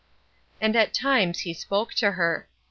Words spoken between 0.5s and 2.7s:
And at times he spoke to her.